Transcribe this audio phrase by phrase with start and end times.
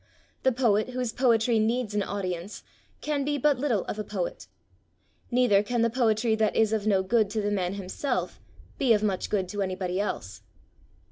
[0.41, 2.63] The poet whose poetry needs an audience,
[3.01, 4.47] can be but little of a poet;
[5.29, 8.41] neither can the poetry that is of no good to the man himself,
[8.79, 10.41] be of much good to anybody else.